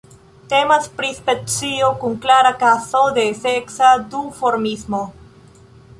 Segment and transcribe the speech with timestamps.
[0.51, 5.03] Temas pri specio kun klara kazo de seksa duformismo.